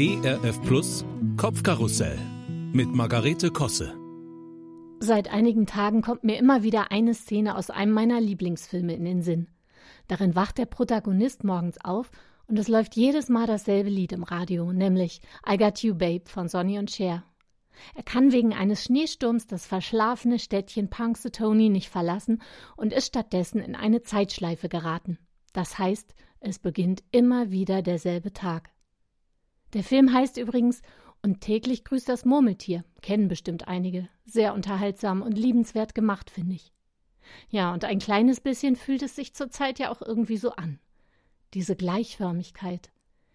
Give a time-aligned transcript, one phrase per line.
[0.00, 1.04] ERF Plus
[1.36, 2.16] Kopfkarussell
[2.72, 3.98] mit Margarete Kosse.
[5.00, 9.22] Seit einigen Tagen kommt mir immer wieder eine Szene aus einem meiner Lieblingsfilme in den
[9.22, 9.48] Sinn.
[10.06, 12.12] Darin wacht der Protagonist morgens auf
[12.46, 16.46] und es läuft jedes Mal dasselbe Lied im Radio, nämlich I Got You Babe von
[16.46, 17.24] Sonny und Cher.
[17.96, 22.40] Er kann wegen eines Schneesturms das verschlafene Städtchen Punxsutawney nicht verlassen
[22.76, 25.18] und ist stattdessen in eine Zeitschleife geraten.
[25.52, 28.70] Das heißt, es beginnt immer wieder derselbe Tag.
[29.74, 30.82] Der Film heißt übrigens
[31.22, 34.08] Und täglich grüßt das Murmeltier, kennen bestimmt einige.
[34.24, 36.72] Sehr unterhaltsam und liebenswert gemacht, finde ich.
[37.50, 40.78] Ja, und ein kleines bisschen fühlt es sich zurzeit ja auch irgendwie so an.
[41.54, 42.90] Diese Gleichförmigkeit.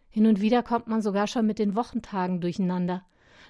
[0.09, 3.03] Hin und wieder kommt man sogar schon mit den Wochentagen durcheinander.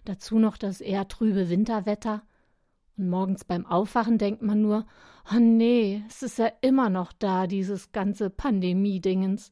[0.05, 2.23] Dazu noch das eher trübe Winterwetter.
[2.97, 4.85] Und morgens beim Aufwachen denkt man nur,
[5.33, 9.51] oh nee, es ist ja immer noch da, dieses ganze Pandemie-Dingens.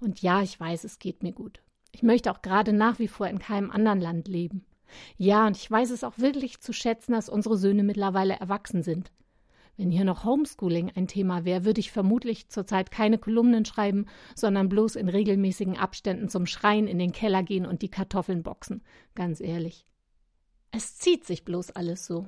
[0.00, 1.62] Und ja, ich weiß, es geht mir gut.
[1.92, 4.64] Ich möchte auch gerade nach wie vor in keinem anderen Land leben.
[5.16, 9.10] Ja, und ich weiß es auch wirklich zu schätzen, dass unsere Söhne mittlerweile erwachsen sind.
[9.76, 14.68] Wenn hier noch Homeschooling ein Thema wäre, würde ich vermutlich zurzeit keine Kolumnen schreiben, sondern
[14.68, 18.82] bloß in regelmäßigen Abständen zum Schreien in den Keller gehen und die Kartoffeln boxen.
[19.14, 19.86] Ganz ehrlich.
[20.72, 22.26] Es zieht sich bloß alles so.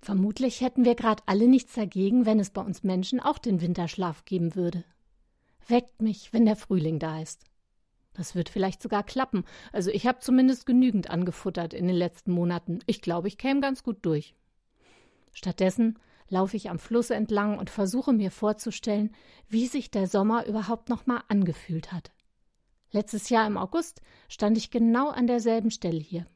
[0.00, 4.24] Vermutlich hätten wir gerade alle nichts dagegen, wenn es bei uns Menschen auch den Winterschlaf
[4.24, 4.84] geben würde.
[5.68, 7.44] Weckt mich, wenn der Frühling da ist.
[8.14, 9.44] Das wird vielleicht sogar klappen.
[9.72, 12.80] Also ich habe zumindest genügend angefuttert in den letzten Monaten.
[12.86, 14.34] Ich glaube, ich käme ganz gut durch.
[15.32, 19.14] Stattdessen laufe ich am Fluss entlang und versuche mir vorzustellen,
[19.48, 22.10] wie sich der Sommer überhaupt noch mal angefühlt hat.
[22.90, 26.26] Letztes Jahr im August stand ich genau an derselben Stelle hier.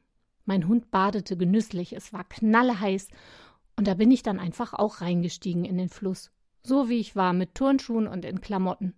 [0.45, 3.09] Mein Hund badete genüsslich, es war knalleheiß,
[3.75, 6.31] und da bin ich dann einfach auch reingestiegen in den Fluss,
[6.63, 8.95] so wie ich war, mit Turnschuhen und in Klamotten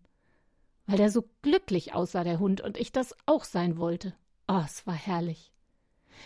[0.90, 4.16] weil der so glücklich aussah, der Hund, und ich das auch sein wollte.
[4.48, 5.54] Oh, es war herrlich.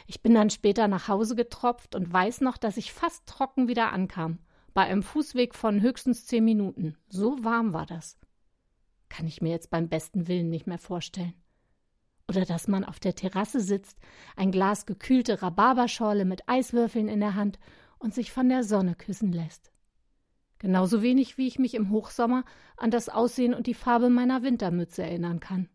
[0.07, 3.91] Ich bin dann später nach Hause getropft und weiß noch, dass ich fast trocken wieder
[3.91, 4.39] ankam,
[4.73, 6.95] bei einem Fußweg von höchstens zehn Minuten.
[7.09, 8.17] So warm war das.
[9.09, 11.33] Kann ich mir jetzt beim besten Willen nicht mehr vorstellen.
[12.29, 13.99] Oder dass man auf der Terrasse sitzt,
[14.37, 17.59] ein Glas gekühlte Rhabarberschorle mit Eiswürfeln in der Hand
[17.99, 19.72] und sich von der Sonne küssen lässt.
[20.63, 22.45] Genauso wenig wie ich mich im Hochsommer
[22.77, 25.67] an das Aussehen und die Farbe meiner Wintermütze erinnern kann.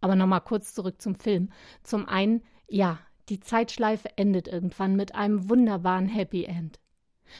[0.00, 1.50] Aber nochmal kurz zurück zum Film.
[1.82, 2.98] Zum einen, ja,
[3.28, 6.80] die Zeitschleife endet irgendwann mit einem wunderbaren Happy End.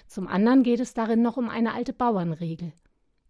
[0.07, 2.75] Zum anderen geht es darin noch um eine alte Bauernregel.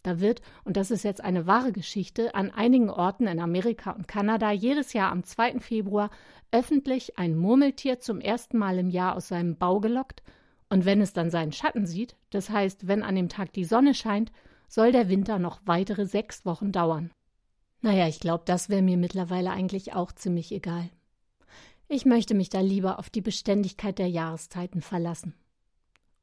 [0.03, 4.09] Da wird, und das ist jetzt eine wahre Geschichte, an einigen Orten in Amerika und
[4.09, 5.60] Kanada jedes Jahr am 2.
[5.60, 6.10] Februar
[6.50, 10.25] öffentlich ein Murmeltier zum ersten Mal im Jahr aus seinem Bau gelockt
[10.72, 13.93] und wenn es dann seinen Schatten sieht, das heißt, wenn an dem Tag die Sonne
[13.93, 14.33] scheint,
[14.69, 17.10] soll der Winter noch weitere sechs Wochen dauern.
[17.83, 20.88] Naja, ich glaube, das wäre mir mittlerweile eigentlich auch ziemlich egal.
[21.88, 25.34] Ich möchte mich da lieber auf die Beständigkeit der Jahreszeiten verlassen.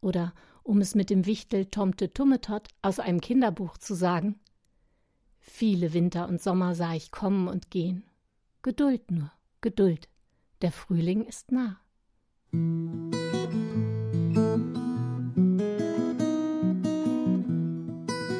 [0.01, 0.33] Oder,
[0.63, 4.39] um es mit dem Wichtel Tomte Tummetot aus einem Kinderbuch zu sagen,
[5.37, 8.03] viele Winter und Sommer sah ich kommen und gehen.
[8.63, 9.31] Geduld nur,
[9.61, 10.09] Geduld.
[10.63, 11.79] Der Frühling ist nah.